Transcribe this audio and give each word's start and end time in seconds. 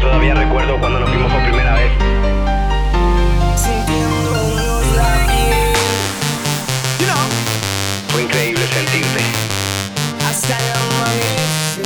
Todavía 0.00 0.34
recuerdo 0.34 0.78
cuando 0.80 1.00
nos 1.00 1.10
vimos 1.12 1.30
por 1.32 1.42
primera 1.44 1.74
vez. 1.74 1.92
Sintiéndonos 3.54 4.86
la 4.96 5.26
piel 5.26 5.74
You 6.98 7.06
know. 7.06 7.28
Fue 8.08 8.22
increíble 8.22 8.66
sentirte. 8.72 9.20
hasta 10.28 10.56
el 10.58 10.72
amanecer. 10.72 11.84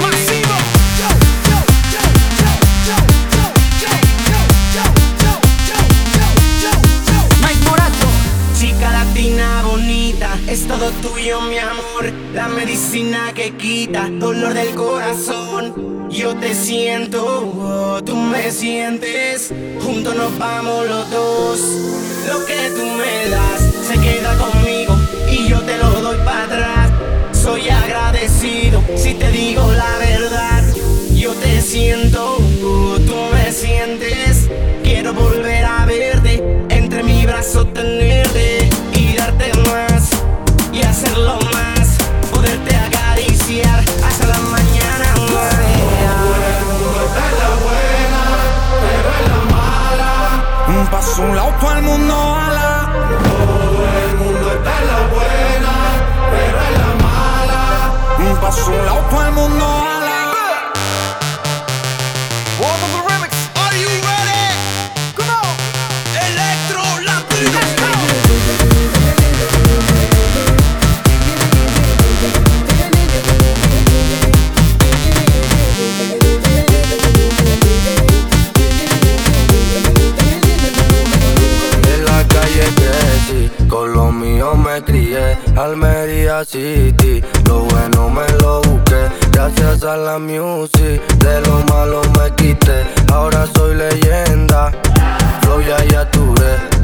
Masivo. 0.00 0.56
Yo, 1.00 1.08
yo, 1.50 1.58
yo, 1.92 2.02
yo, 2.38 2.52
yo, 2.86 3.02
yo, 3.20 3.54
yo, 3.80 4.42
yo, 4.70 4.82
yo, 4.82 4.84
yo, 5.22 5.34
yo, 5.74 5.84
yo, 6.62 6.72
yo. 7.10 7.18
Mike 7.42 7.64
Morato. 7.68 8.08
Chica 8.58 8.88
latina 8.92 9.46
bonita, 9.64 10.38
es 10.46 10.66
todo 10.66 10.90
tuyo 11.02 11.40
mi 11.42 11.58
amor, 11.58 11.69
la 12.34 12.48
medicina 12.48 13.32
que 13.34 13.52
quita 13.56 14.08
dolor 14.10 14.54
del 14.54 14.74
corazón. 14.74 16.08
Yo 16.10 16.34
te 16.36 16.54
siento, 16.54 17.24
oh, 17.24 18.02
tú 18.04 18.16
me 18.16 18.50
sientes, 18.50 19.52
juntos 19.80 20.14
nos 20.16 20.36
vamos 20.38 20.86
los 20.86 21.10
dos. 21.10 21.60
Lo 22.26 22.44
que 22.46 22.70
tú 22.76 22.84
me 22.84 23.30
das 23.30 23.60
se 23.86 23.94
queda 23.94 24.36
conmigo 24.38 24.99
loco 51.50 51.68
al 51.68 51.82
mundo. 51.82 52.39
Crié. 84.82 85.38
Almería 85.56 86.44
City, 86.44 87.22
lo 87.46 87.60
bueno 87.60 88.08
me 88.10 88.26
lo 88.40 88.62
busqué. 88.62 89.08
Gracias 89.32 89.82
a 89.84 89.96
la 89.96 90.18
music, 90.18 91.00
de 91.18 91.40
lo 91.42 91.58
malo 91.72 92.02
me 92.18 92.34
quité. 92.36 92.84
Ahora 93.12 93.46
soy 93.54 93.74
leyenda, 93.76 94.72
flow 95.42 95.60
ya 95.60 95.84
ya 95.84 96.10
tuve. 96.10 96.80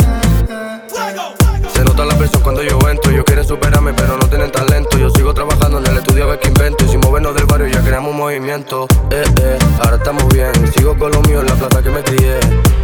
Se 1.72 1.84
nota 1.84 2.06
la 2.06 2.17
presión 2.17 2.42
cuando 2.42 2.62
yo 2.62 2.78
entro. 2.89 3.12
Ellos 3.12 3.24
quieren 3.27 3.44
superarme, 3.44 3.92
pero 3.92 4.17
no 4.17 4.27
tienen 4.28 4.50
talento. 4.50 4.97
Yo 4.97 5.11
sigo 5.11 5.34
trabajando 5.34 5.78
en 5.78 5.86
el 5.86 5.98
estudio 5.98 6.24
a 6.24 6.28
ver 6.28 6.39
qué 6.41 6.48
invento. 6.48 6.84
Y 6.86 6.89
sin 6.89 7.00
movernos 7.00 7.34
del 7.34 7.44
barrio 7.44 7.67
ya 7.67 7.83
creamos 7.83 8.12
un 8.12 8.17
movimiento. 8.17 8.86
Eh, 9.11 9.24
eh, 9.42 9.58
ahora 9.80 9.96
estamos 9.96 10.27
bien. 10.33 10.52
Sigo 10.74 10.96
con 10.96 11.12
lo 11.12 11.20
mío 11.23 11.40
en 11.40 11.46
la 11.46 11.55
plata 11.55 11.83
que 11.83 11.90
me 11.90 12.02
crié. 12.02 12.39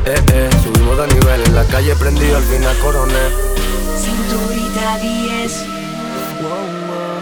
Eh, 0.04 0.20
eh, 0.34 0.50
subimos 0.62 0.98
de 0.98 1.06
nivel. 1.14 1.42
En 1.46 1.54
la 1.54 1.64
calle 1.64 1.96
prendido, 1.96 2.36
al 2.36 2.42
final 2.42 2.76
coroné. 2.80 3.52
Cinturita 3.98 4.71
10. 4.98 5.66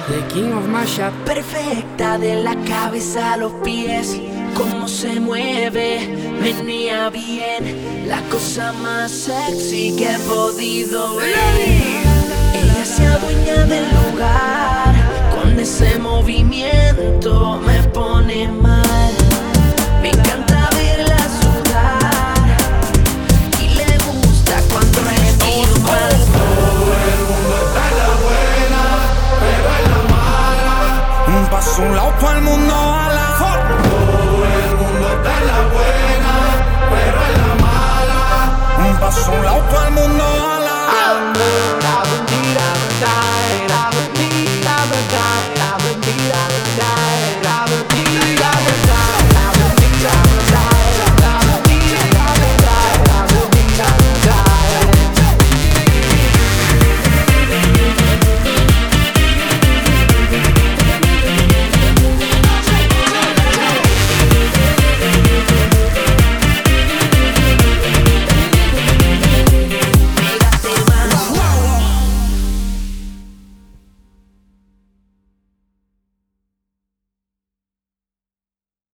The 0.08 0.22
King 0.32 0.52
of 0.52 0.66
Mashup. 0.66 1.12
Perfecta 1.24 2.18
de 2.18 2.42
la 2.42 2.56
cabeza 2.64 3.34
a 3.34 3.36
los 3.36 3.52
pies. 3.64 4.20
Cómo 4.54 4.88
se 4.88 5.20
mueve, 5.20 6.08
venía 6.42 7.10
bien. 7.10 8.08
La 8.08 8.20
cosa 8.28 8.72
más 8.72 9.10
sexy 9.10 9.94
que 9.96 10.10
he 10.12 10.18
podido 10.20 11.16
ver. 11.16 11.34
Ella 12.54 12.84
se 12.84 13.06
adueña 13.06 13.64
del 13.66 13.84
lugar. 14.02 14.94
Con 15.40 15.58
ese 15.58 15.98
movimiento 15.98 17.60
me 17.64 17.82
pone 17.84 18.09
un 31.78 31.96
lado 31.96 32.12
todo 32.18 32.32
el 32.32 32.42
mundo 32.42 32.74
a 32.74 33.08
la 33.12 33.79